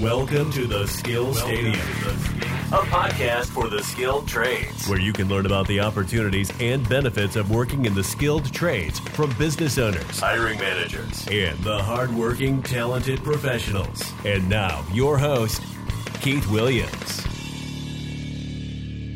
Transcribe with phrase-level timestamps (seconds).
[0.00, 5.46] Welcome to the Skill Stadium, a podcast for the skilled trades, where you can learn
[5.46, 10.58] about the opportunities and benefits of working in the skilled trades from business owners, hiring
[10.58, 14.12] managers, and the hardworking, talented professionals.
[14.24, 15.62] And now, your host,
[16.20, 17.20] Keith Williams.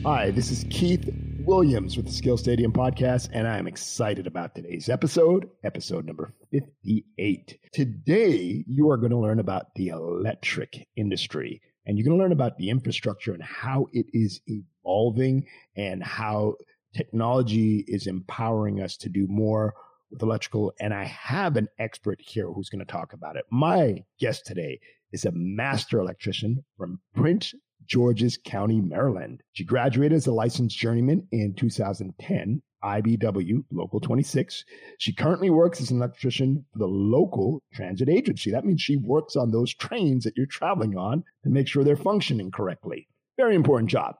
[0.05, 1.11] Hi, this is Keith
[1.49, 6.35] Williams with the Skill Stadium podcast, and I am excited about today's episode, episode number
[6.51, 7.59] 58.
[7.73, 12.32] Today, you are going to learn about the electric industry, and you're going to learn
[12.32, 16.57] about the infrastructure and how it is evolving and how
[16.95, 19.72] technology is empowering us to do more
[20.11, 20.75] with electrical.
[20.79, 23.46] And I have an expert here who's going to talk about it.
[23.50, 24.80] My guest today
[25.13, 27.55] is a master electrician from Prince
[27.89, 29.43] George's County, Maryland.
[29.53, 34.64] She graduated as a licensed journeyman in 2010, IBEW, Local 26.
[34.98, 38.51] She currently works as an electrician for the local transit agency.
[38.51, 41.97] That means she works on those trains that you're traveling on to make sure they're
[41.97, 43.09] functioning correctly.
[43.37, 44.17] Very important job.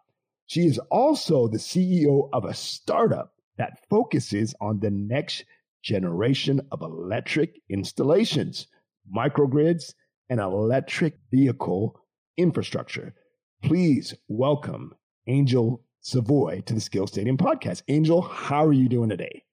[0.47, 5.45] She is also the CEO of a startup that focuses on the next
[5.83, 8.67] generation of electric installations,
[9.15, 9.93] microgrids,
[10.31, 12.01] and electric vehicle
[12.37, 13.15] infrastructure
[13.63, 14.95] please welcome
[15.27, 17.83] Angel Savoy to the Skill Stadium podcast.
[17.89, 19.45] Angel, how are you doing today?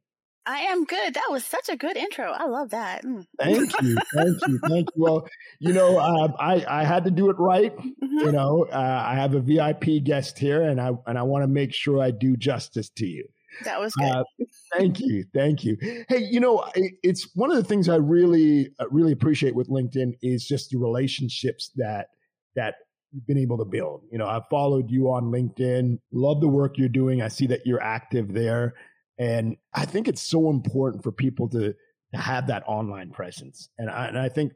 [0.45, 1.15] I am good.
[1.15, 2.31] That was such a good intro.
[2.31, 3.03] I love that.
[3.03, 3.25] Mm.
[3.39, 5.03] Thank you, thank you, thank you.
[5.03, 5.27] Well,
[5.59, 7.75] you know, uh, I I had to do it right.
[7.75, 8.19] Mm-hmm.
[8.19, 11.47] You know, uh, I have a VIP guest here, and I and I want to
[11.47, 13.27] make sure I do justice to you.
[13.63, 14.05] That was good.
[14.05, 14.23] Uh,
[14.77, 15.77] thank you, thank you.
[16.07, 20.13] Hey, you know, it's one of the things I really uh, really appreciate with LinkedIn
[20.21, 22.09] is just the relationships that
[22.55, 22.75] that
[23.15, 24.01] you've been able to build.
[24.11, 27.21] You know, I've followed you on LinkedIn, love the work you're doing.
[27.21, 28.73] I see that you're active there.
[29.17, 31.73] And I think it's so important for people to,
[32.13, 33.69] to have that online presence.
[33.77, 34.51] And I, and I think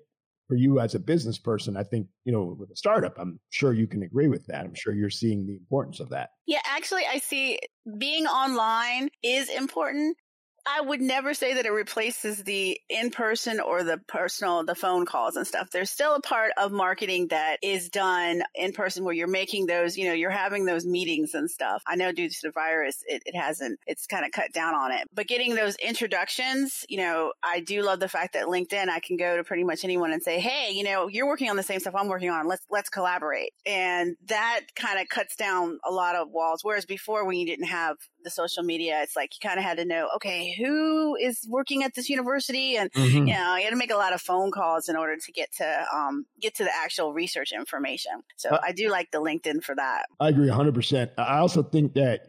[0.50, 3.72] for you as a business person, I think, you know, with a startup, I'm sure
[3.72, 4.66] you can agree with that.
[4.66, 6.32] I'm sure you're seeing the importance of that.
[6.46, 7.60] Yeah, actually, I see
[7.98, 10.18] being online is important.
[10.66, 15.06] I would never say that it replaces the in person or the personal, the phone
[15.06, 15.70] calls and stuff.
[15.72, 19.98] There's still a part of marketing that is done in person where you're making those,
[19.98, 21.84] you know, you're having those meetings and stuff.
[21.88, 24.92] I know due to the virus, it, it hasn't, it's kind of cut down on
[24.92, 25.08] it.
[25.14, 29.18] But getting those introductions, you know, I do love the fact that LinkedIn, I can
[29.18, 31.80] go to pretty much anyone and say, hey, you know, you're working on the same
[31.80, 32.48] stuff I'm working on.
[32.48, 33.52] Let's, let's collaborate.
[33.66, 36.64] And that kind of cuts down a lot of walls.
[36.64, 39.78] Whereas before, when you didn't have the social media, it's like you kind of had
[39.78, 43.28] to know, okay, who is working at this university, and mm-hmm.
[43.28, 45.54] you know, you had to make a lot of phone calls in order to get
[45.58, 48.12] to um, get to the actual research information.
[48.38, 50.06] So uh, I do like the LinkedIn for that.
[50.20, 50.74] I agree 100.
[50.74, 52.28] percent I also think that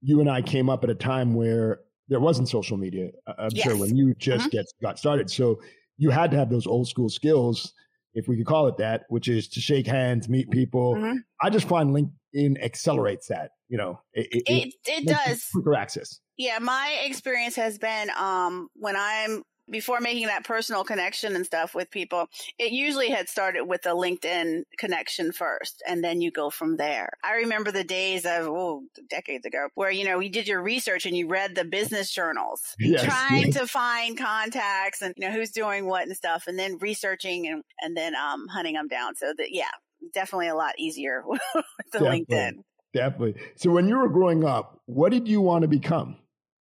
[0.00, 3.10] you and I came up at a time where there wasn't social media.
[3.26, 3.64] I'm yes.
[3.64, 4.56] sure when you just mm-hmm.
[4.56, 5.60] get got started, so
[5.98, 7.74] you had to have those old school skills
[8.14, 10.94] if we could call it that, which is to shake hands, meet people.
[10.94, 11.18] Mm-hmm.
[11.40, 13.52] I just find LinkedIn accelerates that.
[13.68, 16.20] You know, it it, it, it does quicker access.
[16.36, 21.74] Yeah, my experience has been um, when I'm before making that personal connection and stuff
[21.74, 22.26] with people,
[22.58, 27.10] it usually had started with a LinkedIn connection first, and then you go from there.
[27.24, 31.06] I remember the days of, oh, decades ago, where, you know, you did your research
[31.06, 35.50] and you read the business journals, yes, trying to find contacts and, you know, who's
[35.50, 39.14] doing what and stuff, and then researching and, and then um, hunting them down.
[39.16, 39.70] So that, yeah,
[40.12, 41.62] definitely a lot easier with the
[41.98, 42.52] definitely, LinkedIn.
[42.94, 43.42] Definitely.
[43.56, 46.16] So when you were growing up, what did you want to become?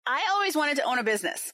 [0.07, 1.51] I always wanted to own a business.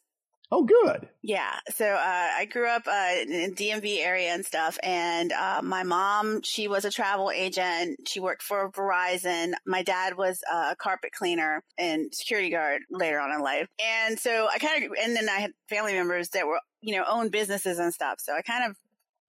[0.53, 1.07] Oh, good.
[1.22, 1.53] Yeah.
[1.75, 6.41] So uh, I grew up uh, in DMV area and stuff, and uh, my mom,
[6.44, 8.01] she was a travel agent.
[8.06, 9.53] She worked for Verizon.
[9.66, 14.50] My dad was a carpet cleaner and security guard later on in life, and so
[14.53, 17.79] I kind of, and then I had family members that were, you know, owned businesses
[17.79, 18.16] and stuff.
[18.19, 18.75] So I kind of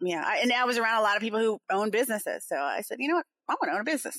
[0.00, 2.44] yeah, I, and I was around a lot of people who own businesses.
[2.46, 3.26] So I said, you know what?
[3.48, 4.18] I want to own a business.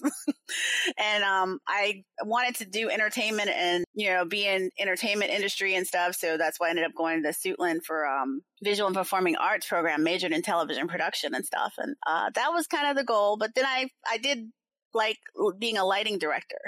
[0.98, 5.88] and um, I wanted to do entertainment and, you know, be in entertainment industry and
[5.88, 6.16] stuff.
[6.16, 9.68] So that's why I ended up going to Suitland for um, visual and performing arts
[9.68, 11.74] program, majored in television production and stuff.
[11.78, 13.38] And uh, that was kind of the goal.
[13.38, 14.50] But then I, I did
[14.94, 15.18] like
[15.58, 16.60] being a lighting director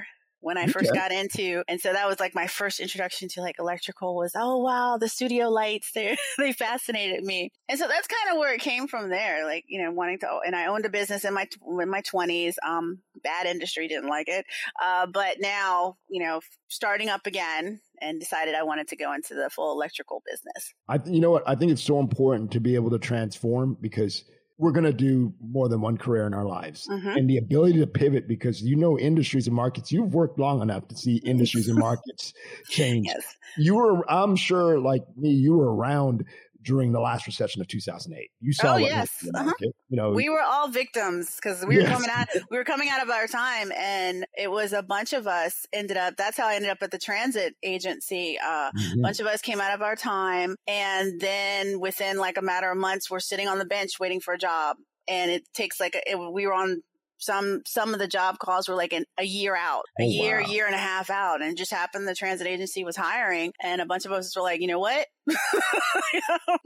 [0.46, 1.64] when I first got into.
[1.68, 5.10] And so that was like my first introduction to like electrical was, oh wow, the
[5.10, 7.52] studio lights, they they fascinated me.
[7.68, 9.44] And so that's kind of where it came from there.
[9.44, 11.48] Like, you know, wanting to and I owned a business in my
[11.82, 12.58] in my 20s.
[12.64, 14.46] Um bad industry didn't like it.
[14.80, 19.34] Uh but now, you know, starting up again and decided I wanted to go into
[19.34, 20.76] the full electrical business.
[20.88, 21.44] I you know what?
[21.48, 24.24] I think it's so important to be able to transform because
[24.58, 27.10] we're going to do more than one career in our lives mm-hmm.
[27.10, 30.88] and the ability to pivot because you know industries and markets you've worked long enough
[30.88, 32.34] to see industries and markets
[32.70, 33.36] change yes.
[33.58, 36.24] you were i'm sure like me you were around
[36.66, 38.30] during the last recession of 2008.
[38.42, 39.10] You saw oh, yes.
[39.34, 39.54] Uh-huh.
[39.62, 41.94] You know, we were all victims because we were yes.
[41.94, 45.28] coming out we were coming out of our time and it was a bunch of
[45.28, 48.38] us ended up that's how I ended up at the transit agency.
[48.44, 49.00] Uh, mm-hmm.
[49.00, 52.72] A bunch of us came out of our time and then within like a matter
[52.72, 54.78] of months we're sitting on the bench waiting for a job
[55.08, 56.82] and it takes like a, it, we were on
[57.18, 60.42] some some of the job calls were like an, a year out, a oh, year,
[60.42, 60.48] wow.
[60.48, 63.82] year and a half out, and it just happened the transit agency was hiring, and
[63.82, 65.08] a bunch of us were like, you know what?
[65.28, 65.36] you
[66.30, 66.58] know?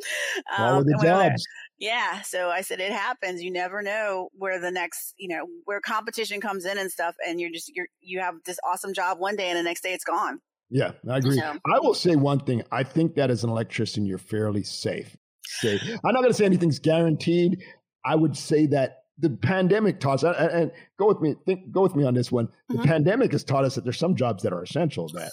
[0.57, 1.45] Um, the jobs.
[1.77, 3.41] Yeah, so I said it happens.
[3.41, 7.39] You never know where the next, you know, where competition comes in and stuff, and
[7.39, 10.03] you're just you're you have this awesome job one day, and the next day it's
[10.03, 10.39] gone.
[10.69, 11.37] Yeah, I agree.
[11.37, 12.63] So, I will say one thing.
[12.71, 15.17] I think that as an electrician, you're fairly safe.
[15.43, 15.81] Safe.
[16.05, 17.63] I'm not going to say anything's guaranteed.
[18.05, 21.81] I would say that the pandemic taught us, and, and, go with me, think, go
[21.81, 22.50] with me on this one.
[22.68, 22.83] The mm-hmm.
[22.83, 25.07] pandemic has taught us that there's some jobs that are essential.
[25.10, 25.31] That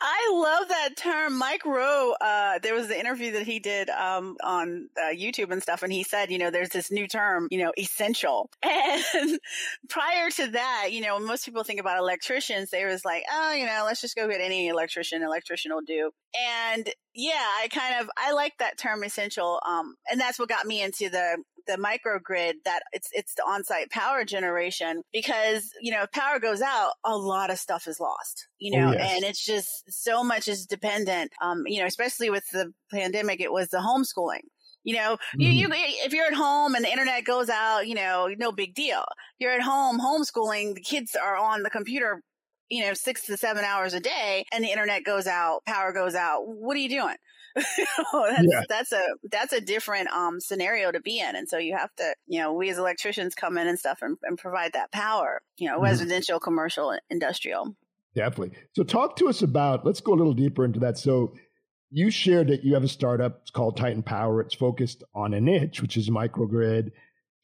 [0.00, 2.14] I love that term, Mike Rowe.
[2.20, 5.92] Uh, there was the interview that he did um, on uh, YouTube and stuff, and
[5.92, 8.50] he said, you know, there's this new term, you know, essential.
[9.16, 9.38] And
[9.88, 13.66] prior to that, you know, most people think about electricians, they was like, oh, you
[13.66, 15.22] know, let's just go get any electrician.
[15.22, 16.10] Electrician will do.
[16.36, 19.60] And yeah, I kind of I like that term essential.
[19.66, 23.90] Um, and that's what got me into the the microgrid that it's it's the on-site
[23.90, 28.48] power generation because you know if power goes out a lot of stuff is lost
[28.58, 29.12] you oh, know oh, yes.
[29.12, 33.52] and it's just so much is dependent um you know especially with the pandemic it
[33.52, 34.42] was the homeschooling
[34.84, 35.40] you know, mm-hmm.
[35.40, 38.74] you, you, if you're at home and the internet goes out, you know, no big
[38.74, 39.02] deal.
[39.38, 42.20] You're at home homeschooling, the kids are on the computer,
[42.68, 46.14] you know, six to seven hours a day and the internet goes out, power goes
[46.14, 46.42] out.
[46.46, 47.16] What are you doing?
[47.54, 48.62] that's, yeah.
[48.68, 52.14] that's a that's a different um, scenario to be in, and so you have to,
[52.26, 55.68] you know, we as electricians come in and stuff and, and provide that power, you
[55.68, 55.84] know, mm-hmm.
[55.84, 57.76] residential, commercial, industrial.
[58.16, 58.56] Definitely.
[58.74, 59.86] So, talk to us about.
[59.86, 60.98] Let's go a little deeper into that.
[60.98, 61.34] So,
[61.90, 63.40] you shared that you have a startup.
[63.42, 64.40] It's called Titan Power.
[64.40, 66.90] It's focused on a niche, which is microgrid.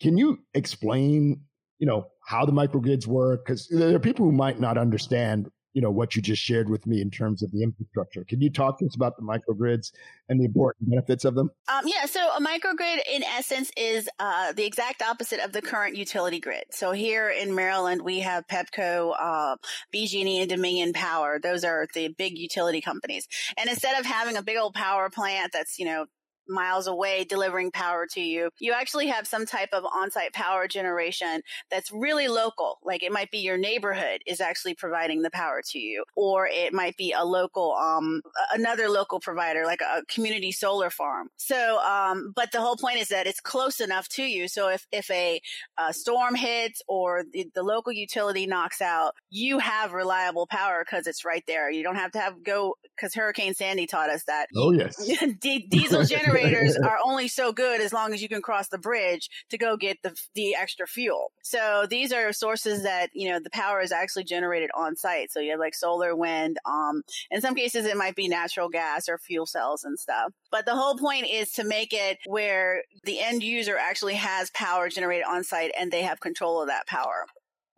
[0.00, 1.42] Can you explain,
[1.78, 3.44] you know, how the microgrids work?
[3.44, 6.86] Because there are people who might not understand you know what you just shared with
[6.86, 8.24] me in terms of the infrastructure.
[8.24, 9.92] Can you talk to us about the microgrids
[10.28, 11.50] and the important benefits of them?
[11.68, 15.96] Um, yeah, so a microgrid in essence is uh, the exact opposite of the current
[15.96, 16.64] utility grid.
[16.70, 19.56] So here in Maryland, we have Pepco, uh,
[19.94, 21.38] BG&E, and Dominion Power.
[21.40, 23.28] Those are the big utility companies.
[23.56, 26.06] And instead of having a big old power plant that's you know
[26.50, 28.50] miles away delivering power to you.
[28.58, 32.78] You actually have some type of on-site power generation that's really local.
[32.84, 36.72] Like it might be your neighborhood is actually providing the power to you, or it
[36.72, 41.28] might be a local, um, another local provider, like a community solar farm.
[41.36, 44.48] So, um, but the whole point is that it's close enough to you.
[44.48, 45.40] So if, if a,
[45.78, 51.06] a storm hits or the, the local utility knocks out, you have reliable power because
[51.06, 51.70] it's right there.
[51.70, 54.46] You don't have to have go because Hurricane Sandy taught us that.
[54.56, 54.96] Oh yes,
[55.40, 59.28] diesel generators generators are only so good as long as you can cross the bridge
[59.50, 61.32] to go get the the extra fuel.
[61.42, 65.32] So these are sources that you know the power is actually generated on site.
[65.32, 66.58] So you have like solar, wind.
[66.64, 70.32] Um, in some cases it might be natural gas or fuel cells and stuff.
[70.50, 74.88] But the whole point is to make it where the end user actually has power
[74.88, 77.26] generated on site and they have control of that power.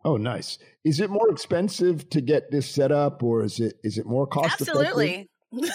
[0.05, 0.57] Oh, nice.
[0.83, 4.27] Is it more expensive to get this set up, or is it is it more
[4.27, 4.59] cost?
[4.59, 5.69] Absolutely okay.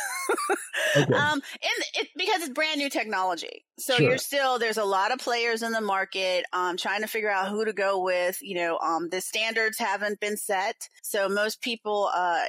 [1.15, 3.65] um, and it, because it's brand new technology.
[3.79, 4.09] So sure.
[4.09, 7.49] you're still, there's a lot of players in the market, um, trying to figure out
[7.49, 8.39] who to go with.
[8.43, 10.89] You know, um, the standards haven't been set.
[11.03, 12.41] So most people, uh,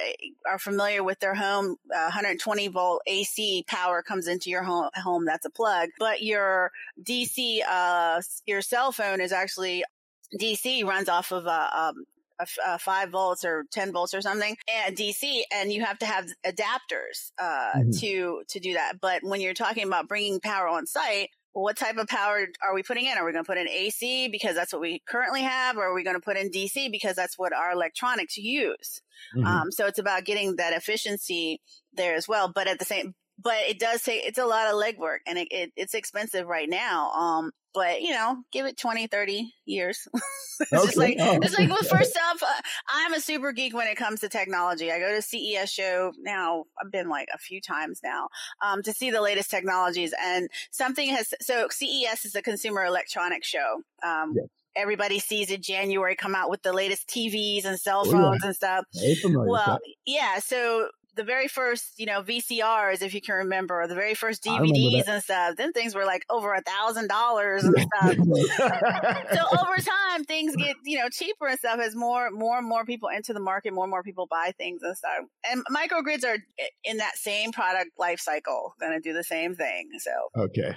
[0.48, 5.24] are familiar with their home, uh, 120 volt AC power comes into your home, home.
[5.24, 6.70] That's a plug, but your
[7.02, 9.84] DC, uh, your cell phone is actually
[10.38, 12.04] DC runs off of a, um,
[12.66, 14.56] uh, five volts or 10 volts or something
[14.86, 17.90] and DC and you have to have adapters, uh, mm-hmm.
[17.92, 19.00] to, to do that.
[19.00, 22.82] But when you're talking about bringing power on site, what type of power are we
[22.82, 23.18] putting in?
[23.18, 25.76] Are we going to put in AC because that's what we currently have?
[25.76, 29.00] Or are we going to put in DC because that's what our electronics use?
[29.36, 29.46] Mm-hmm.
[29.46, 31.60] Um, so it's about getting that efficiency
[31.92, 32.52] there as well.
[32.54, 35.48] But at the same, but it does take it's a lot of legwork and it,
[35.50, 40.08] it, it's expensive right now um but you know give it 20 30 years
[40.60, 40.84] it's okay.
[40.84, 41.38] just like oh.
[41.42, 44.90] it's like well first off uh, i'm a super geek when it comes to technology
[44.90, 48.28] i go to ces show now i've been like a few times now
[48.64, 53.46] um, to see the latest technologies and something has so ces is a consumer electronics
[53.46, 54.46] show um, yes
[54.76, 58.46] everybody sees it January come out with the latest TVs and cell phones oh, yeah.
[58.46, 58.84] and stuff.
[59.24, 60.38] Well, yeah.
[60.38, 60.88] So
[61.20, 65.22] the very first, you know, VCRs, if you can remember, the very first DVDs and
[65.22, 68.16] stuff, then things were like over a thousand dollars and stuff.
[69.34, 72.86] so over time, things get, you know, cheaper and stuff as more, more and more
[72.86, 75.26] people enter the market, more and more people buy things and stuff.
[75.46, 79.54] And microgrids are eh, in that same product life cycle, going to do the same
[79.54, 79.90] thing.
[79.98, 80.10] So,
[80.44, 80.74] okay.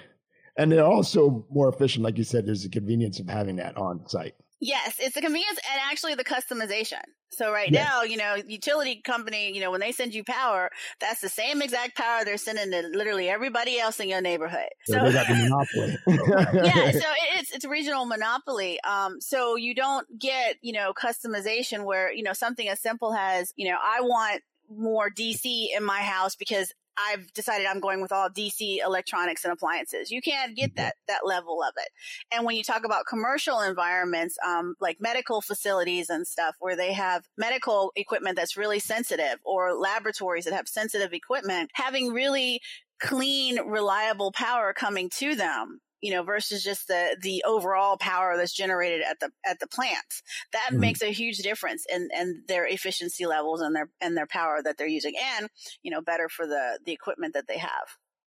[0.58, 2.04] And they're also more efficient.
[2.04, 4.36] Like you said, there's the convenience of having that on site.
[4.60, 7.02] Yes, it's the convenience and actually the customization.
[7.32, 7.86] So right yes.
[7.86, 10.70] now, you know, utility company, you know, when they send you power,
[11.00, 14.70] that's the same exact power they're sending to literally everybody else in your neighborhood.
[14.86, 15.98] So, so they got the monopoly.
[16.68, 17.00] yeah, so
[17.38, 18.80] it's it's regional monopoly.
[18.82, 23.52] Um, so you don't get you know customization where you know something as simple as
[23.56, 28.12] you know I want more DC in my house because I've decided I'm going with
[28.12, 30.12] all DC electronics and appliances.
[30.12, 31.90] You can't get that that level of it.
[32.34, 36.94] And when you talk about commercial environments, um, like medical facilities and stuff, where they
[36.94, 42.62] have medical equipment that's really sensitive, or laboratories that have sensitive equipment, having really
[43.00, 48.52] clean, reliable power coming to them you know, versus just the, the overall power that's
[48.52, 50.22] generated at the, at the plants.
[50.52, 50.82] That mm-hmm.
[50.82, 54.78] makes a huge difference in, in their efficiency levels and their, and their power that
[54.78, 55.48] they're using and,
[55.82, 57.88] you know, better for the, the equipment that they have.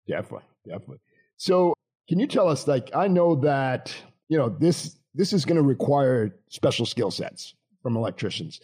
[0.07, 0.47] Definitely.
[0.65, 1.01] Definitely.
[1.39, 1.75] So
[2.09, 3.93] can you tell us, like, I know that,
[4.29, 8.61] you know, this, this is going to require special skill sets from electricians.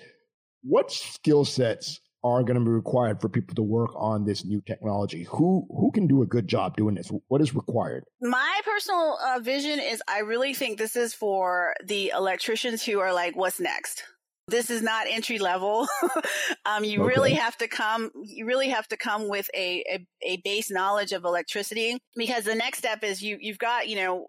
[0.63, 4.61] What skill sets are going to be required for people to work on this new
[4.61, 5.25] technology?
[5.31, 7.11] Who who can do a good job doing this?
[7.29, 8.05] What is required?
[8.21, 13.12] My personal uh, vision is I really think this is for the electricians who are
[13.12, 14.05] like, what's next?
[14.49, 15.87] This is not entry level.
[16.67, 17.14] um, you okay.
[17.14, 18.11] really have to come.
[18.25, 22.55] You really have to come with a, a a base knowledge of electricity because the
[22.55, 24.26] next step is you you've got you know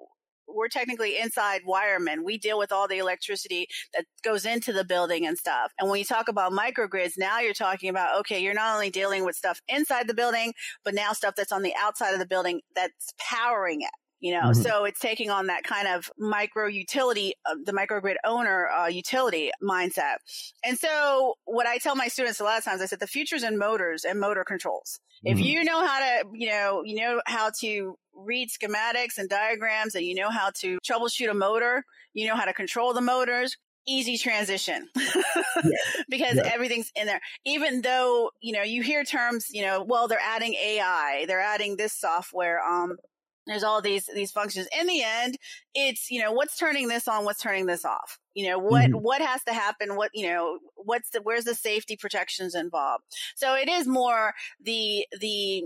[0.53, 2.24] we're technically inside wiremen.
[2.24, 5.72] We deal with all the electricity that goes into the building and stuff.
[5.79, 9.25] And when you talk about microgrids, now you're talking about, okay, you're not only dealing
[9.25, 12.62] with stuff inside the building, but now stuff that's on the outside of the building
[12.75, 13.91] that's powering it
[14.24, 14.62] you know mm-hmm.
[14.62, 19.51] so it's taking on that kind of micro utility uh, the microgrid owner uh, utility
[19.62, 20.15] mindset
[20.63, 23.43] and so what i tell my students a lot of times i said the future's
[23.43, 25.38] in motors and motor controls mm-hmm.
[25.38, 29.96] if you know how to you know you know how to read schematics and diagrams
[29.96, 33.58] and you know how to troubleshoot a motor, you know how to control the motors,
[33.88, 34.88] easy transition
[36.10, 36.51] because yeah.
[36.53, 37.22] everything's in there.
[37.46, 41.75] Even though, you know, you hear terms, you know, well, they're adding AI, they're adding
[41.75, 42.98] this software, um,
[43.46, 45.38] there's all these these functions in the end
[45.75, 49.00] it's you know what's turning this on what's turning this off you know what mm-hmm.
[49.00, 53.03] what has to happen what you know what's the where's the safety protections involved
[53.36, 55.65] so it is more the the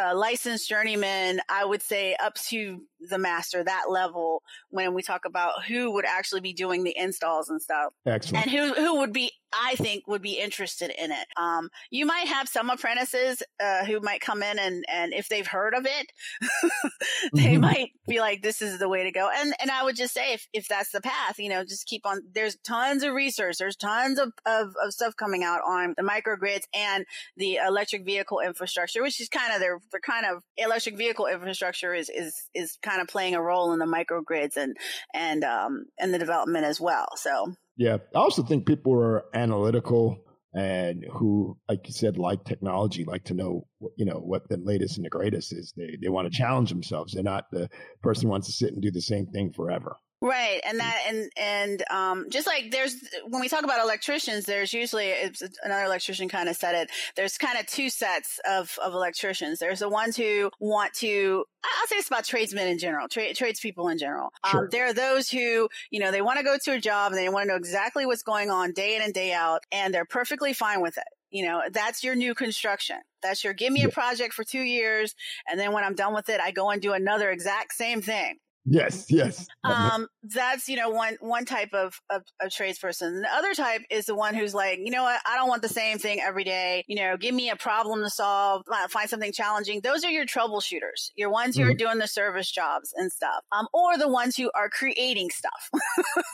[0.00, 5.24] uh, licensed journeyman, I would say up to the master, that level, when we talk
[5.26, 7.92] about who would actually be doing the installs and stuff.
[8.06, 8.46] Excellent.
[8.46, 11.26] And who, who would be, I think, would be interested in it.
[11.36, 15.46] Um, you might have some apprentices, uh, who might come in and, and if they've
[15.46, 16.12] heard of it,
[17.32, 17.60] they mm-hmm.
[17.60, 19.30] might be like, this is the way to go.
[19.34, 22.06] And, and I would just say, if, if that's the path, you know, just keep
[22.06, 26.02] on, there's tons of research, there's tons of, of, of stuff coming out on the
[26.02, 27.04] microgrids and
[27.36, 31.94] the electric vehicle infrastructure, which is kind of their they're kind of electric vehicle infrastructure
[31.94, 34.76] is is is kind of playing a role in the microgrids and
[35.14, 37.08] and um and the development as well.
[37.16, 40.24] So yeah, I also think people are analytical
[40.54, 44.98] and who, like you said, like technology, like to know, you know, what the latest
[44.98, 45.74] and the greatest is.
[45.76, 47.12] They they want to challenge themselves.
[47.12, 47.68] They're not the
[48.00, 49.96] person who wants to sit and do the same thing forever.
[50.24, 50.60] Right.
[50.64, 52.94] And that, and, and, um, just like there's,
[53.26, 57.36] when we talk about electricians, there's usually, it's another electrician kind of said it, there's
[57.36, 59.58] kind of two sets of, of electricians.
[59.58, 63.88] There's the ones who want to, I'll say it's about tradesmen in general, tra- tradespeople
[63.88, 64.32] in general.
[64.44, 64.60] Um, sure.
[64.60, 67.20] Um, there are those who, you know, they want to go to a job and
[67.20, 70.04] they want to know exactly what's going on day in and day out, and they're
[70.04, 71.04] perfectly fine with it.
[71.30, 72.98] You know, that's your new construction.
[73.22, 75.16] That's your give me a project for two years.
[75.50, 78.36] And then when I'm done with it, I go and do another exact same thing.
[78.64, 79.46] Yes, yes.
[79.64, 83.22] Um, that's you know one one type of, of of tradesperson.
[83.22, 85.68] The other type is the one who's like, you know what, I don't want the
[85.68, 86.84] same thing every day.
[86.88, 89.80] You know, give me a problem to solve, find something challenging.
[89.82, 91.12] Those are your troubleshooters.
[91.14, 91.70] Your ones who mm-hmm.
[91.70, 95.70] are doing the service jobs and stuff, um, or the ones who are creating stuff.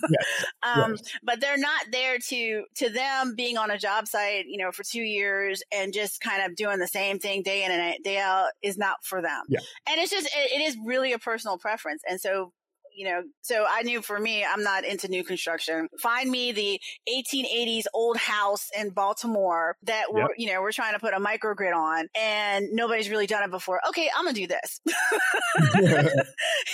[0.09, 1.03] yes, um, yes.
[1.23, 4.85] but they're not there to to them being on a job site, you know, for
[4.85, 8.49] two years and just kind of doing the same thing day in and day out
[8.63, 9.43] is not for them.
[9.49, 9.61] Yeah.
[9.87, 12.53] and it's just it, it is really a personal preference and and so
[12.99, 15.89] you know, so I knew for me, I'm not into new construction.
[16.03, 20.11] Find me the 1880s old house in Baltimore that yep.
[20.13, 23.53] we're, you know, we're trying to put a microgrid on and nobody's really done it
[23.53, 23.81] before.
[23.89, 24.81] Okay, I'm gonna do this.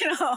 [0.01, 0.37] you know,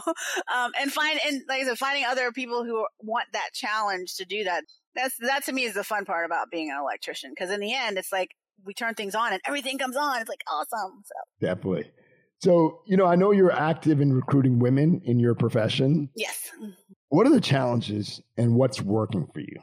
[0.54, 4.26] um, and find, and like I said, finding other people who want that challenge to
[4.26, 4.64] do that.
[4.94, 7.32] That's, that to me is the fun part about being an electrician.
[7.38, 10.20] Cause in the end, it's like, we turn things on and everything comes on.
[10.20, 11.02] It's like awesome.
[11.04, 11.90] So definitely.
[12.40, 16.08] So, you know, I know you're active in recruiting women in your profession.
[16.14, 16.50] Yes.
[17.08, 19.60] What are the challenges and what's working for you?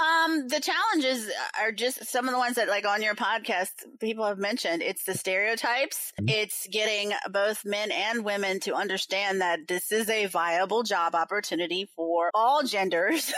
[0.00, 1.28] Um, the challenges
[1.60, 4.80] are just some of the ones that, like on your podcast, people have mentioned.
[4.80, 6.12] It's the stereotypes.
[6.20, 6.28] Mm-hmm.
[6.28, 11.88] It's getting both men and women to understand that this is a viable job opportunity
[11.96, 13.32] for all genders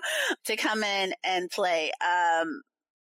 [0.44, 1.90] to come in and play.
[2.00, 2.62] Um,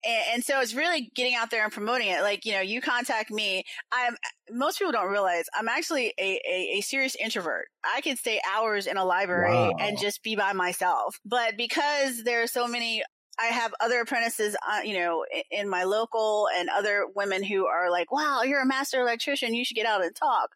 [0.06, 2.22] and, and, so it's really getting out there and promoting it.
[2.22, 3.64] Like, you know, you contact me.
[3.92, 4.16] I'm,
[4.52, 7.68] most people don't realize I'm actually a, a, a serious introvert.
[7.84, 9.74] I can stay hours in a library wow.
[9.80, 11.20] and just be by myself.
[11.26, 13.04] But because there are so many
[13.38, 17.92] I have other apprentices, uh, you know, in my local and other women who are
[17.92, 19.54] like, wow, you're a master electrician.
[19.54, 20.52] You should get out and talk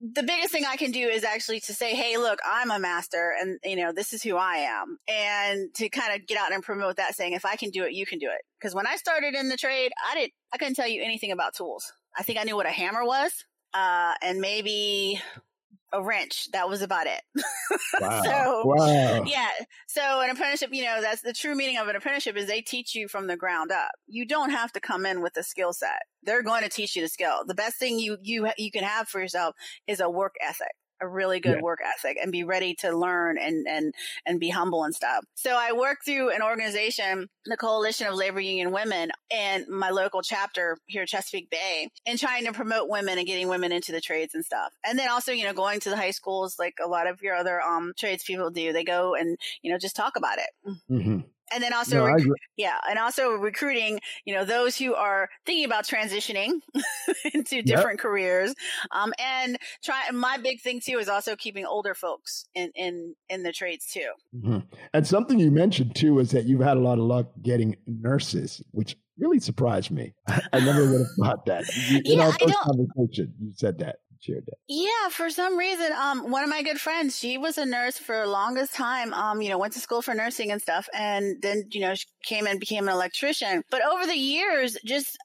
[0.00, 3.32] the biggest thing I can do is actually to say, Hey, look, I'm a master
[3.40, 4.98] and, you know, this is who I am.
[5.08, 7.92] And to kind of get out and promote that saying, if I can do it,
[7.92, 8.42] you can do it.
[8.60, 11.54] Cause when I started in the trade, I didn't, I couldn't tell you anything about
[11.54, 11.92] tools.
[12.16, 13.32] I think I knew what a hammer was.
[13.74, 15.20] Uh, and maybe
[15.92, 16.48] a wrench.
[16.52, 17.20] That was about it.
[18.00, 18.22] Wow.
[18.22, 19.24] so, wow.
[19.26, 19.48] yeah.
[19.88, 22.94] So an apprenticeship, you know, that's the true meaning of an apprenticeship is they teach
[22.94, 23.90] you from the ground up.
[24.06, 26.02] You don't have to come in with a skill set.
[26.22, 27.44] They're going to teach you the skill.
[27.46, 29.54] The best thing you, you, you can have for yourself
[29.86, 31.62] is a work ethic a really good yeah.
[31.62, 35.24] work ethic and be ready to learn and, and, and be humble and stuff.
[35.34, 40.22] So I work through an organization, the Coalition of Labor Union Women and my local
[40.22, 44.00] chapter here at Chesapeake Bay and trying to promote women and getting women into the
[44.00, 44.72] trades and stuff.
[44.84, 47.34] And then also, you know, going to the high schools like a lot of your
[47.34, 48.72] other, um, trades people do.
[48.72, 50.74] They go and, you know, just talk about it.
[50.90, 51.20] Mm-hmm
[51.52, 52.24] and then also no, rec-
[52.56, 56.60] yeah and also recruiting you know those who are thinking about transitioning
[57.34, 58.02] into different yep.
[58.02, 58.54] careers
[58.92, 63.42] um and try my big thing too is also keeping older folks in in in
[63.42, 64.10] the trades too.
[64.36, 64.58] Mm-hmm.
[64.92, 68.62] and something you mentioned too is that you've had a lot of luck getting nurses
[68.72, 70.14] which really surprised me.
[70.26, 71.64] I never would have thought that.
[71.90, 74.56] In yeah, our first conversation you said that shared that.
[74.68, 78.20] Yeah, for some reason, um, one of my good friends, she was a nurse for
[78.20, 79.14] the longest time.
[79.14, 82.06] Um, you know, went to school for nursing and stuff, and then you know she
[82.24, 83.62] came and became an electrician.
[83.70, 85.16] But over the years, just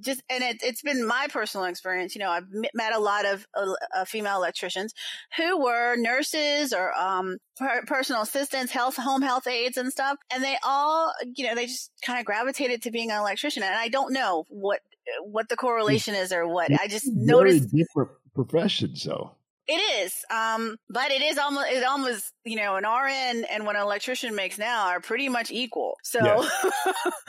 [0.00, 3.46] just and it, has been my personal experience you know i've met a lot of
[3.56, 4.94] uh, uh, female electricians
[5.36, 10.42] who were nurses or um, per- personal assistants health home health aides and stuff and
[10.42, 13.88] they all you know they just kind of gravitated to being an electrician and i
[13.88, 14.80] don't know what
[15.22, 19.32] what the correlation is or what i just noticed different profession, so.
[19.68, 23.74] It is, um, but it is almost it almost you know an RN and what
[23.74, 25.96] an electrician makes now are pretty much equal.
[26.04, 26.48] So, yeah.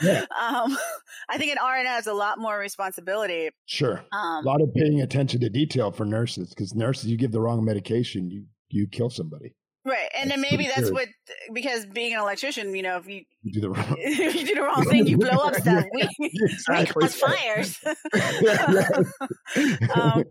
[0.02, 0.20] yeah.
[0.40, 0.78] um,
[1.28, 3.50] I think an RN has a lot more responsibility.
[3.66, 7.32] Sure, um, a lot of paying attention to detail for nurses because nurses, you give
[7.32, 9.56] the wrong medication, you you kill somebody.
[9.84, 11.08] Right, and then maybe that's what
[11.52, 14.54] because being an electrician, you know, if you, you do the wrong, if you do
[14.54, 15.84] the wrong thing, you blow up stuff.
[15.94, 16.92] We, exactly.
[16.94, 17.78] we cause fires.
[19.94, 20.24] um,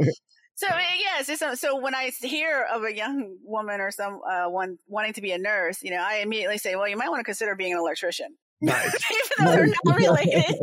[0.58, 0.68] so
[0.98, 5.14] yes, so, so when I hear of a young woman or some uh, one wanting
[5.14, 7.54] to be a nurse, you know, I immediately say, well, you might want to consider
[7.54, 8.36] being an electrician.
[8.60, 8.96] Nice.
[9.12, 10.56] Even though they're not related,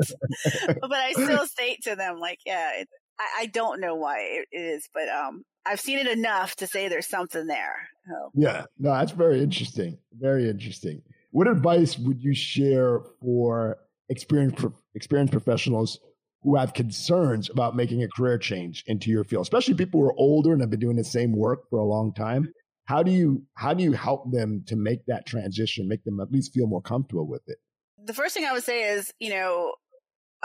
[0.80, 2.88] but I still state to them like, yeah, it,
[3.20, 6.88] I, I, don't know why it is, but um, I've seen it enough to say
[6.88, 7.88] there's something there.
[8.08, 8.30] So.
[8.34, 9.98] Yeah, no, that's very interesting.
[10.18, 11.02] Very interesting.
[11.30, 13.78] What advice would you share for
[14.08, 14.64] experienced
[14.96, 16.00] experienced professionals
[16.44, 20.14] who have concerns about making a career change into your field, especially people who are
[20.18, 22.52] older and have been doing the same work for a long time.
[22.84, 26.30] How do you how do you help them to make that transition, make them at
[26.30, 27.56] least feel more comfortable with it?
[28.04, 29.72] The first thing I would say is, you know,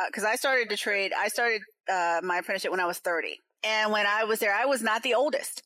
[0.08, 3.38] because uh, I started to trade, I started uh, my apprenticeship when I was 30,
[3.66, 5.64] and when I was there, I was not the oldest.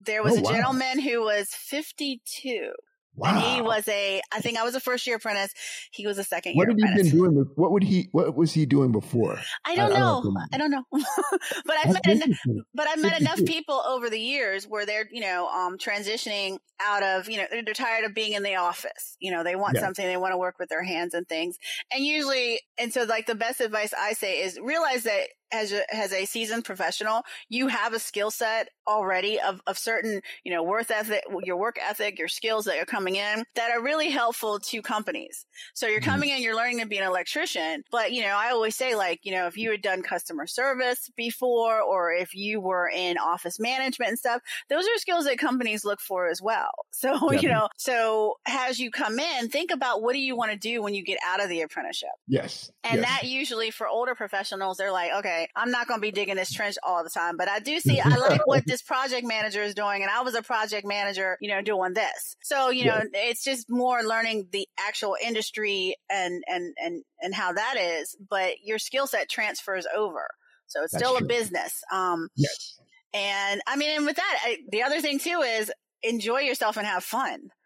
[0.00, 0.50] There was oh, a wow.
[0.50, 2.72] gentleman who was 52
[3.16, 3.30] Wow.
[3.30, 5.52] And he was a, I think I was a first year apprentice.
[5.90, 6.76] He was a second what year.
[6.76, 7.46] What had he been doing?
[7.54, 8.08] What would he?
[8.12, 9.38] What was he doing before?
[9.64, 10.34] I don't I, know.
[10.52, 10.84] I don't know.
[10.92, 12.38] but I've met enough,
[12.74, 17.02] but I've met enough people over the years where they're you know um transitioning out
[17.02, 19.16] of you know they're, tired of being in the office.
[19.20, 19.82] You know they want yeah.
[19.82, 20.06] something.
[20.06, 21.58] They want to work with their hands and things.
[21.92, 25.94] And usually, and so like the best advice I say is realize that as a,
[25.94, 30.62] as a seasoned professional, you have a skill set already of, of certain, you know,
[30.62, 34.58] worth ethic, your work ethic, your skills that are coming in that are really helpful
[34.58, 35.44] to companies.
[35.74, 36.10] So you're mm-hmm.
[36.10, 39.20] coming in, you're learning to be an electrician, but you know, I always say like,
[39.22, 43.58] you know, if you had done customer service before, or if you were in office
[43.58, 46.70] management and stuff, those are skills that companies look for as well.
[46.96, 50.56] So, you know, so as you come in, think about what do you want to
[50.56, 52.08] do when you get out of the apprenticeship?
[52.26, 52.72] Yes.
[52.82, 53.04] And yes.
[53.10, 56.36] that usually for older professionals, they're like, okay, okay, I'm not going to be digging
[56.36, 59.62] this trench all the time, but I do see, I like what this project manager
[59.62, 60.02] is doing.
[60.02, 62.36] And I was a project manager, you know, doing this.
[62.42, 67.52] So, you know, it's just more learning the actual industry and, and, and, and how
[67.52, 70.28] that is, but your skill set transfers over.
[70.66, 71.26] So it's That's still true.
[71.26, 71.82] a business.
[71.92, 72.78] Um, yes.
[73.14, 75.72] And I mean, and with that, I, the other thing too is
[76.02, 77.40] enjoy yourself and have fun.
[77.40, 77.50] Mm.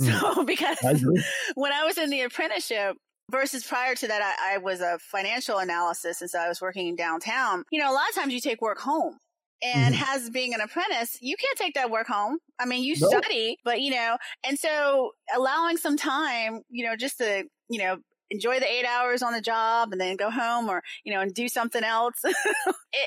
[0.00, 0.94] So because I
[1.56, 2.96] when I was in the apprenticeship,
[3.30, 6.20] versus prior to that, I, I, was a financial analysis.
[6.20, 7.64] And so I was working in downtown.
[7.70, 9.18] You know, a lot of times you take work home.
[9.62, 10.04] And mm-hmm.
[10.08, 12.38] as being an apprentice, you can't take that work home.
[12.58, 13.10] I mean, you nope.
[13.10, 17.98] study, but you know, and so allowing some time, you know, just to, you know,
[18.30, 21.34] enjoy the eight hours on the job and then go home or, you know, and
[21.34, 22.14] do something else.
[22.24, 22.36] it,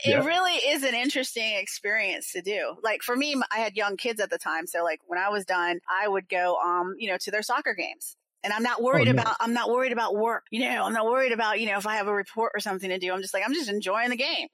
[0.05, 0.21] yeah.
[0.21, 2.75] it, really is an interesting experience to do.
[2.83, 4.67] Like for me, I had young kids at the time.
[4.67, 7.73] So like when I was done, I would go, um, you know, to their soccer
[7.73, 8.15] games.
[8.43, 10.43] And I'm not oh, worried oh, about, I'm not worried about work.
[10.51, 12.89] You know, I'm not worried about, you know, if I have a report or something
[12.89, 13.11] to do.
[13.11, 14.47] I'm just like, I'm just enjoying the game.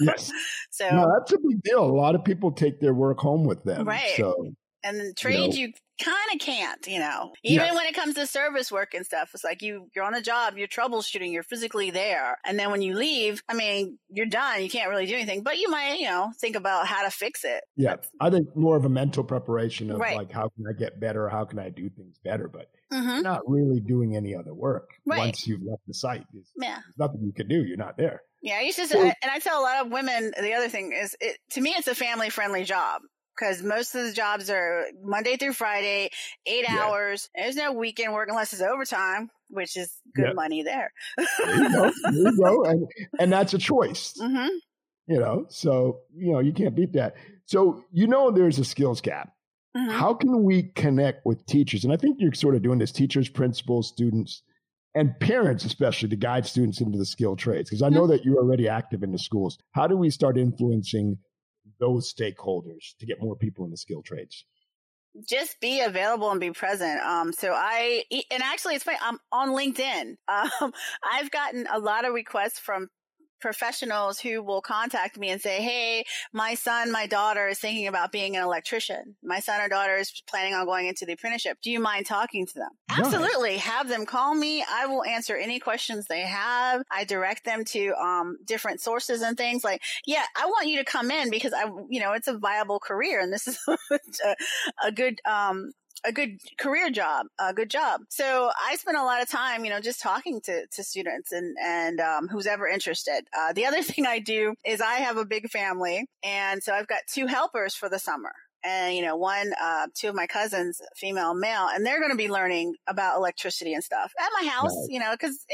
[0.00, 0.32] yes.
[0.70, 1.82] So no, that's a big deal.
[1.82, 3.86] A lot of people take their work home with them.
[3.86, 4.14] Right.
[4.16, 4.52] So
[4.86, 7.32] and then trade you, know, you kind of can't, you know.
[7.42, 10.22] Even when it comes to service work and stuff, it's like you you're on a
[10.22, 14.62] job, you're troubleshooting, you're physically there, and then when you leave, I mean, you're done.
[14.62, 17.44] You can't really do anything, but you might, you know, think about how to fix
[17.44, 17.64] it.
[17.76, 20.16] Yeah, I think more of a mental preparation of right.
[20.16, 23.22] like how can I get better, how can I do things better, but mm-hmm.
[23.22, 25.18] not really doing any other work right.
[25.18, 26.24] once you've left the site.
[26.32, 27.64] There's, yeah, there's nothing you can do.
[27.64, 28.22] You're not there.
[28.42, 30.92] Yeah, I used to, say, and I tell a lot of women the other thing
[30.92, 33.02] is, it, to me, it's a family friendly job
[33.36, 36.10] because most of the jobs are Monday through Friday,
[36.46, 36.78] eight yeah.
[36.78, 37.28] hours.
[37.34, 40.92] There's no weekend work unless it's overtime, which is good money there.
[41.16, 41.92] there you go.
[42.02, 42.64] There you go.
[42.64, 44.14] And, and that's a choice.
[44.20, 44.48] Mm-hmm.
[45.08, 47.14] You know, so, you know, you can't beat that.
[47.44, 49.30] So, you know, there's a skills gap.
[49.76, 49.90] Mm-hmm.
[49.90, 51.84] How can we connect with teachers?
[51.84, 54.42] And I think you're sort of doing this teachers, principals, students,
[54.94, 57.68] and parents, especially to guide students into the skill trades.
[57.68, 58.12] Because I know mm-hmm.
[58.12, 59.58] that you're already active in the schools.
[59.72, 61.18] How do we start influencing
[61.78, 64.44] those stakeholders to get more people in the skill trades?
[65.28, 67.00] just be available and be present.
[67.00, 70.16] Um, so I, and actually it's funny, I'm on LinkedIn.
[70.28, 72.88] Um, I've gotten a lot of requests from
[73.46, 78.10] professionals who will contact me and say, Hey, my son, my daughter is thinking about
[78.10, 79.14] being an electrician.
[79.22, 81.58] My son or daughter is planning on going into the apprenticeship.
[81.62, 82.70] Do you mind talking to them?
[82.88, 83.06] Nice.
[83.06, 83.58] Absolutely.
[83.58, 84.64] Have them call me.
[84.68, 86.82] I will answer any questions they have.
[86.90, 90.84] I direct them to, um, different sources and things like, yeah, I want you to
[90.84, 93.60] come in because I, you know, it's a viable career and this is
[93.92, 94.34] a,
[94.88, 95.70] a good, um,
[96.04, 98.02] a good career job, a good job.
[98.10, 101.56] So I spend a lot of time, you know, just talking to, to students and,
[101.62, 103.22] and, um, who's ever interested.
[103.36, 106.06] Uh, the other thing I do is I have a big family.
[106.24, 108.32] And so I've got two helpers for the summer
[108.64, 112.16] and you know one uh, two of my cousins female male and they're going to
[112.16, 114.86] be learning about electricity and stuff at my house right.
[114.88, 115.44] you know because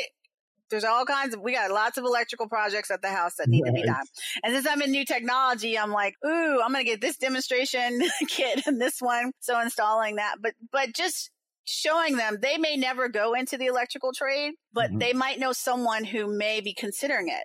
[0.72, 3.62] there's all kinds of, we got lots of electrical projects at the house that need
[3.62, 3.68] right.
[3.68, 4.04] to be done.
[4.42, 8.02] And since I'm in new technology, I'm like, ooh, I'm going to get this demonstration
[8.28, 9.32] kit and this one.
[9.40, 11.30] So installing that, but, but just
[11.64, 14.98] showing them they may never go into the electrical trade, but mm-hmm.
[14.98, 17.44] they might know someone who may be considering it.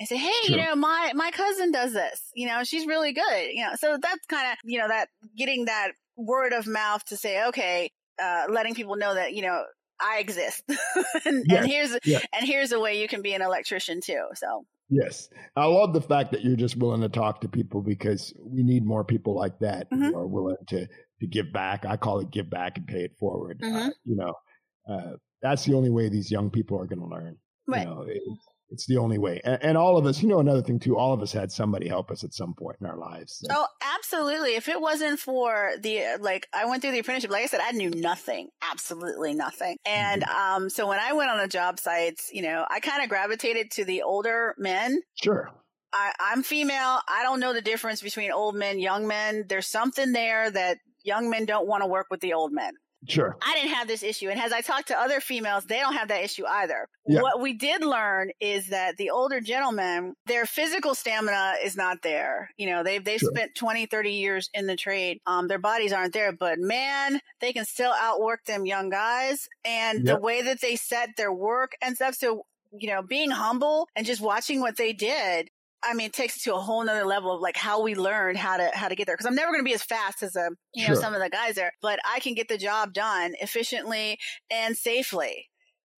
[0.00, 2.30] I say, hey, you know, my my cousin does this.
[2.34, 3.52] You know, she's really good.
[3.52, 7.16] You know, so that's kind of you know that getting that word of mouth to
[7.16, 9.64] say, okay, uh, letting people know that you know
[10.02, 10.64] I exist.
[11.24, 12.26] and, yes, and, here's yes.
[12.32, 14.24] and here's a way you can be an electrician too.
[14.34, 15.30] So Yes.
[15.56, 18.84] I love the fact that you're just willing to talk to people because we need
[18.84, 20.04] more people like that mm-hmm.
[20.04, 20.86] who are willing to
[21.20, 21.86] to give back.
[21.86, 23.60] I call it give back and pay it forward.
[23.60, 23.76] Mm-hmm.
[23.76, 24.34] Uh, you know,
[24.90, 27.38] uh, that's the only way these young people are going to learn.
[27.66, 27.86] Right.
[27.86, 28.06] You know,
[28.72, 29.40] it's the only way.
[29.44, 31.88] And, and, all of us, you know, another thing too, all of us had somebody
[31.88, 33.44] help us at some point in our lives.
[33.44, 33.48] So.
[33.50, 34.54] Oh, absolutely.
[34.54, 37.72] If it wasn't for the, like, I went through the apprenticeship, like I said, I
[37.72, 39.76] knew nothing, absolutely nothing.
[39.84, 40.62] And, mm-hmm.
[40.64, 43.70] um, so when I went on the job sites, you know, I kind of gravitated
[43.72, 45.00] to the older men.
[45.22, 45.50] Sure.
[45.92, 47.00] I, I'm female.
[47.06, 49.44] I don't know the difference between old men, young men.
[49.46, 52.72] There's something there that young men don't want to work with the old men.
[53.08, 53.36] Sure.
[53.42, 54.28] I didn't have this issue.
[54.28, 56.88] And as I talked to other females, they don't have that issue either.
[57.06, 57.20] Yeah.
[57.20, 62.50] What we did learn is that the older gentlemen, their physical stamina is not there.
[62.56, 63.32] You know, they've, they've sure.
[63.34, 65.18] spent 20, 30 years in the trade.
[65.26, 69.48] Um, their bodies aren't there, but man, they can still outwork them young guys.
[69.64, 70.16] And yep.
[70.16, 72.14] the way that they set their work and stuff.
[72.14, 72.44] So,
[72.78, 75.50] you know, being humble and just watching what they did
[75.84, 78.36] I mean, it takes it to a whole nother level of like how we learn
[78.36, 79.16] how to how to get there.
[79.16, 81.20] Because I'm never going to be as fast as a um, you know some of
[81.20, 84.18] the guys there, but I can get the job done efficiently
[84.50, 85.48] and safely.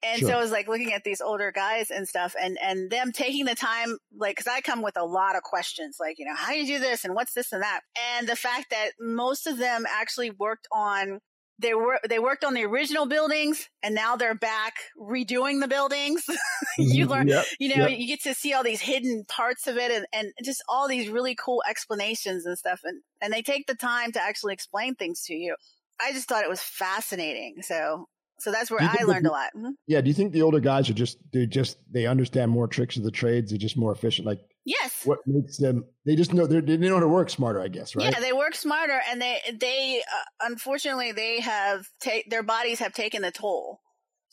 [0.05, 0.29] And sure.
[0.29, 3.47] so I was like looking at these older guys and stuff and, and them taking
[3.47, 6.53] the time, like, cause I come with a lot of questions, like, you know, how
[6.53, 7.81] do you do this and what's this and that?
[8.15, 11.21] And the fact that most of them actually worked on
[11.59, 16.25] they were they worked on the original buildings and now they're back redoing the buildings
[16.79, 17.99] you learn yep, you know yep.
[17.99, 21.09] you get to see all these hidden parts of it and, and just all these
[21.09, 25.23] really cool explanations and stuff and and they take the time to actually explain things
[25.23, 25.55] to you
[26.01, 28.07] i just thought it was fascinating so
[28.41, 29.51] so that's where I learned the, a lot.
[29.57, 29.71] Mm-hmm.
[29.87, 30.01] Yeah.
[30.01, 33.05] Do you think the older guys are just they just they understand more tricks of
[33.05, 33.51] the trades?
[33.51, 34.27] They're just more efficient.
[34.27, 35.85] Like yes, what makes them?
[36.05, 37.61] They just know they they know how to work smarter.
[37.61, 38.13] I guess right.
[38.13, 42.93] Yeah, they work smarter, and they they uh, unfortunately they have ta- their bodies have
[42.93, 43.81] taken the toll.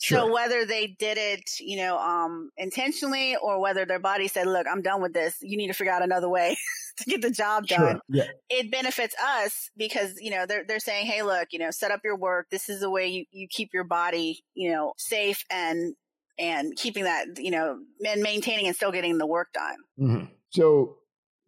[0.02, 0.18] Sure.
[0.18, 4.66] So whether they did it, you know, um, intentionally or whether their body said, look,
[4.68, 5.36] I'm done with this.
[5.40, 6.56] You need to figure out another way
[6.98, 7.78] to get the job done.
[7.78, 8.00] Sure.
[8.08, 8.24] Yeah.
[8.50, 12.00] It benefits us because, you know, they're, they're saying, Hey, look, you know, set up
[12.02, 12.48] your work.
[12.50, 15.94] This is the way you, you keep your body, you know, safe and,
[16.38, 19.76] and keeping that, you know, and maintaining and still getting the work done.
[20.00, 20.24] Mm-hmm.
[20.50, 20.96] So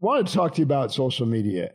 [0.00, 1.72] wanted to talk to you about social media.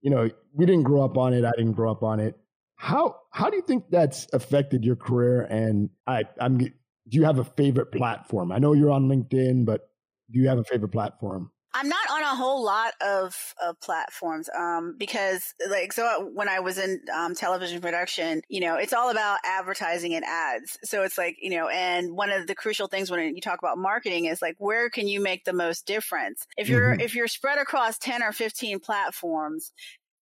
[0.00, 1.44] You know, we didn't grow up on it.
[1.44, 2.36] I didn't grow up on it.
[2.76, 5.42] How how do you think that's affected your career?
[5.42, 6.72] And I, I'm do
[7.16, 8.52] you have a favorite platform?
[8.52, 9.90] I know you're on LinkedIn, but
[10.30, 11.50] do you have a favorite platform?
[11.74, 16.60] I'm not on a whole lot of, of platforms um, because, like, so when I
[16.60, 20.78] was in um, television production, you know, it's all about advertising and ads.
[20.84, 23.78] So it's like, you know, and one of the crucial things when you talk about
[23.78, 26.46] marketing is like, where can you make the most difference?
[26.56, 27.00] If you're mm-hmm.
[27.00, 29.72] if you're spread across ten or fifteen platforms,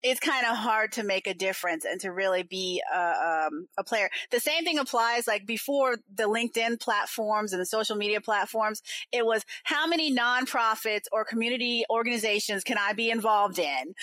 [0.09, 3.83] it's kind of hard to make a difference and to really be a, um, a
[3.83, 4.09] player.
[4.31, 8.83] The same thing applies like before the LinkedIn platforms and the social media platforms.
[9.11, 13.95] It was how many nonprofits or community organizations can I be involved in?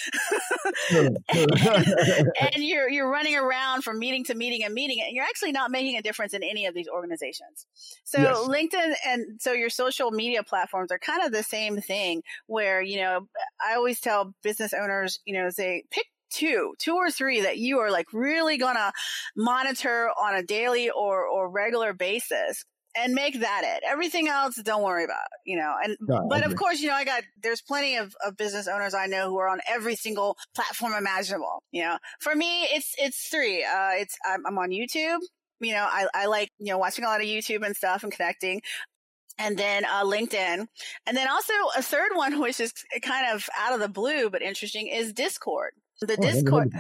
[0.92, 5.54] and, and you're, you're running around from meeting to meeting and meeting and you're actually
[5.54, 7.66] not making a difference in any of these organizations.
[8.04, 8.38] So yes.
[8.39, 12.98] LinkedIn and so your social media platforms are kind of the same thing where, you
[12.98, 13.30] know,
[13.66, 15.92] I always tell business owners, you know, say, pick
[16.34, 18.91] two, two or three that you are like really gonna
[19.36, 22.65] monitor on a daily or, or regular basis
[22.96, 23.84] and make that it.
[23.88, 25.74] Everything else, don't worry about, you know.
[25.84, 28.93] And no, but of course, you know, I got there's plenty of, of business owners
[28.93, 31.63] I know who are on every single platform imaginable.
[31.72, 33.63] You know, for me, it's it's three.
[33.63, 35.19] Uh, it's I'm, I'm on YouTube.
[35.60, 38.12] You know, I I like you know watching a lot of YouTube and stuff and
[38.12, 38.62] connecting
[39.39, 40.67] and then uh, LinkedIn,
[41.08, 44.41] and then also a third one, which is kind of out of the blue but
[44.41, 45.72] interesting, is Discord.
[46.06, 46.72] The oh, Discord,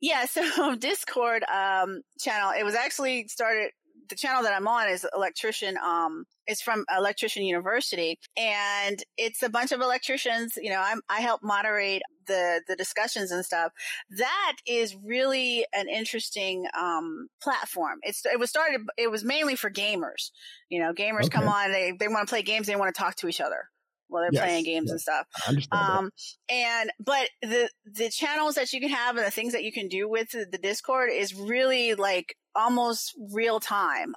[0.00, 0.26] yeah.
[0.26, 2.52] So Discord um, channel.
[2.58, 3.70] It was actually started.
[4.08, 5.76] The channel that I'm on is electrician.
[5.84, 10.54] Um, it's from Electrician University, and it's a bunch of electricians.
[10.56, 13.70] You know, I'm, I help moderate the the discussions and stuff.
[14.16, 17.98] That is really an interesting um, platform.
[18.02, 18.80] It's it was started.
[18.96, 20.30] It was mainly for gamers.
[20.70, 21.28] You know, gamers okay.
[21.28, 21.70] come on.
[21.70, 22.66] They they want to play games.
[22.66, 23.68] They want to talk to each other
[24.08, 24.92] while they're yes, playing games yes.
[24.92, 25.26] and stuff.
[25.72, 26.10] Um,
[26.50, 29.88] and but the the channels that you can have and the things that you can
[29.88, 34.14] do with the, the Discord is really like almost real time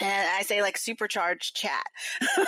[0.00, 1.84] and I say like supercharged chat.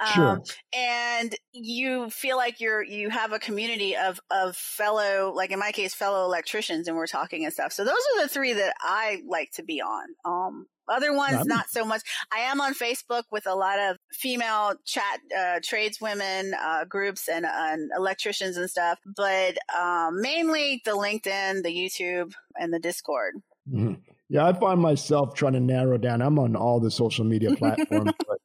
[0.00, 0.42] um, sure.
[0.74, 5.72] And you feel like you're, you have a community of, of fellow, like in my
[5.72, 7.72] case, fellow electricians and we're talking and stuff.
[7.72, 10.06] So those are the three that I like to be on.
[10.24, 12.02] Um, other ones, not so much.
[12.32, 17.46] I am on Facebook with a lot of female chat, uh, tradeswomen, uh, groups and,
[17.46, 23.34] and electricians and stuff, but, um, mainly the LinkedIn, the YouTube and the Discord.
[23.70, 23.94] Mm-hmm.
[24.28, 26.22] Yeah, I find myself trying to narrow down.
[26.22, 28.38] I'm on all the social media platforms, but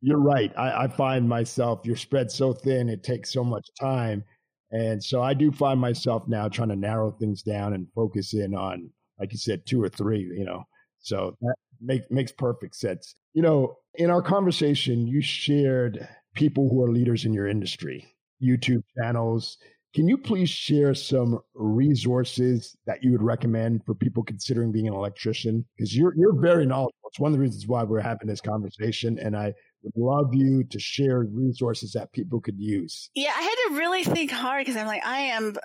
[0.00, 0.52] you're right.
[0.56, 4.24] I, I, find myself you're spread so thin, it takes so much time.
[4.70, 8.54] And so I do find myself now trying to narrow things down and focus in
[8.54, 10.64] on, like you said, two or three, you know.
[11.00, 13.14] So that make, makes perfect sense.
[13.34, 18.06] You know, in our conversation, you shared people who are leaders in your industry,
[18.42, 19.58] YouTube channels,
[19.96, 24.92] can you please share some resources that you would recommend for people considering being an
[24.92, 25.64] electrician?
[25.74, 27.08] Because you're you're very knowledgeable.
[27.08, 30.64] It's one of the reasons why we're having this conversation, and I would love you
[30.64, 33.08] to share resources that people could use.
[33.14, 35.56] Yeah, I had to really think hard because I'm like, I am,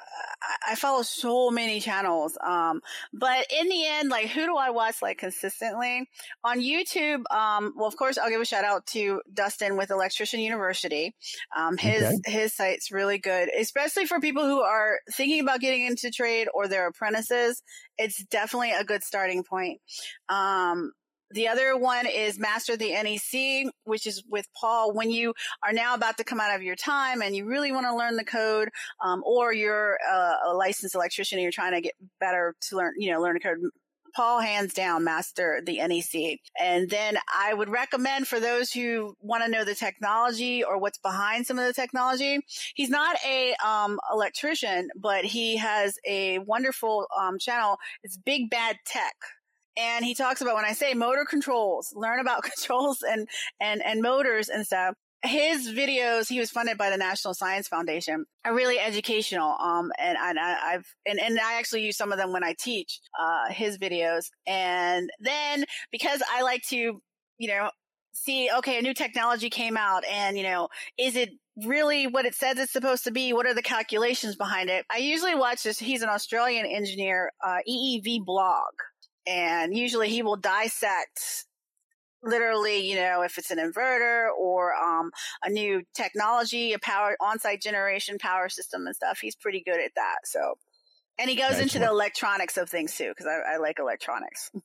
[0.67, 2.37] I follow so many channels.
[2.43, 2.81] Um,
[3.13, 6.09] but in the end, like, who do I watch like consistently
[6.43, 7.23] on YouTube?
[7.31, 11.15] Um, well, of course, I'll give a shout out to Dustin with Electrician University.
[11.55, 12.19] Um, his okay.
[12.25, 16.67] his site's really good, especially for people who are thinking about getting into trade or
[16.67, 17.61] their apprentices.
[17.97, 19.79] It's definitely a good starting point.
[20.29, 20.91] Um,
[21.33, 24.93] the other one is Master the NEC, which is with Paul.
[24.93, 27.85] When you are now about to come out of your time and you really want
[27.85, 28.69] to learn the code,
[29.03, 32.93] um, or you're a, a, licensed electrician and you're trying to get better to learn,
[32.97, 33.57] you know, learn a code.
[34.13, 36.39] Paul hands down master the NEC.
[36.59, 40.97] And then I would recommend for those who want to know the technology or what's
[40.97, 42.39] behind some of the technology.
[42.75, 47.77] He's not a um, electrician, but he has a wonderful um, channel.
[48.03, 49.15] It's Big Bad Tech
[49.77, 53.27] and he talks about when I say motor controls, learn about controls and
[53.59, 58.25] and and motors and stuff his videos, he was funded by the National Science Foundation,
[58.43, 59.55] are really educational.
[59.59, 62.99] Um, and, I, have and, and I actually use some of them when I teach,
[63.19, 64.25] uh, his videos.
[64.47, 67.01] And then because I like to,
[67.37, 67.69] you know,
[68.13, 71.29] see, okay, a new technology came out and, you know, is it
[71.65, 73.31] really what it says it's supposed to be?
[73.31, 74.85] What are the calculations behind it?
[74.91, 75.77] I usually watch this.
[75.77, 78.71] He's an Australian engineer, uh, EEV blog.
[79.27, 81.45] And usually he will dissect
[82.23, 85.11] literally, you know, if it's an inverter or um,
[85.43, 89.91] a new technology, a power on-site generation power system and stuff, he's pretty good at
[89.95, 90.17] that.
[90.25, 90.55] So,
[91.19, 91.75] and he goes excellent.
[91.75, 94.51] into the electronics of things too, because I, I like electronics.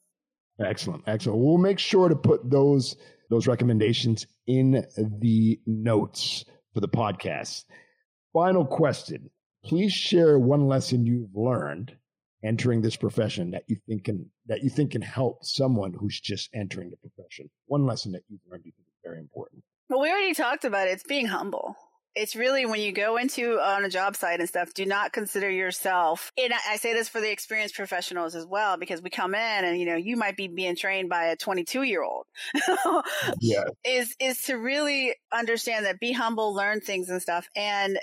[0.58, 1.38] Excellent, excellent.
[1.38, 2.96] We'll make sure to put those
[3.28, 7.64] those recommendations in the notes for the podcast.
[8.32, 9.28] Final question:
[9.66, 11.94] Please share one lesson you've learned
[12.44, 16.50] entering this profession that you think can that you think can help someone who's just
[16.54, 17.50] entering the profession?
[17.66, 19.62] One lesson that you've learned you think is very important.
[19.88, 20.92] Well, we already talked about it.
[20.92, 21.76] It's being humble
[22.16, 25.50] it's really when you go into on a job site and stuff, do not consider
[25.50, 26.32] yourself.
[26.38, 29.78] And I say this for the experienced professionals as well, because we come in and,
[29.78, 32.24] you know, you might be being trained by a 22 year old.
[33.40, 33.64] yeah.
[33.84, 37.48] Is, is to really understand that be humble, learn things and stuff.
[37.54, 37.98] And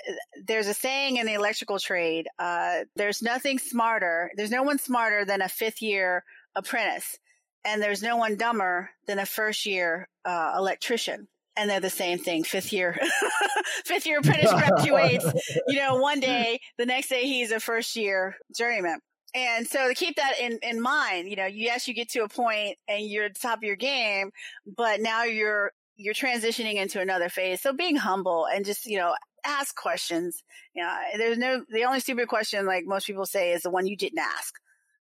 [0.46, 4.30] there's a saying in the electrical trade, uh, there's nothing smarter.
[4.36, 6.24] There's no one smarter than a fifth year
[6.54, 7.18] apprentice.
[7.64, 12.18] And there's no one dumber than a first year, uh, electrician and they're the same
[12.18, 12.44] thing.
[12.44, 12.98] Fifth year,
[13.84, 15.24] fifth year apprentice graduates,
[15.68, 18.98] you know, one day, the next day he's a first year journeyman.
[19.34, 22.28] And so to keep that in, in mind, you know, yes, you get to a
[22.28, 24.30] point and you're at the top of your game,
[24.76, 27.60] but now you're, you're transitioning into another phase.
[27.60, 29.12] So being humble and just, you know,
[29.44, 30.42] ask questions.
[30.74, 33.88] You know, there's no, the only stupid question, like most people say, is the one
[33.88, 34.54] you didn't ask.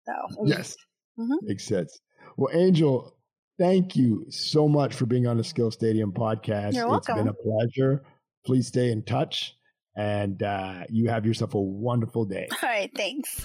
[0.06, 0.76] So, yes.
[1.20, 1.46] Mm-hmm.
[1.46, 2.00] Makes sense.
[2.38, 3.14] Well, Angel,
[3.62, 6.74] thank you so much for being on the Skill Stadium podcast.
[6.74, 7.16] You're welcome.
[7.16, 8.04] It's been a pleasure.
[8.44, 9.56] Please stay in touch
[9.96, 12.48] and uh, you have yourself a wonderful day.
[12.52, 12.90] All right.
[12.96, 13.40] Thanks.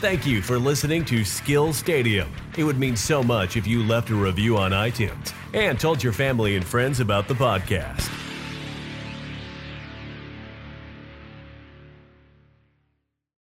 [0.00, 2.32] Thank you for listening to Skill Stadium.
[2.58, 6.12] It would mean so much if you left a review on iTunes and told your
[6.12, 8.21] family and friends about the podcast.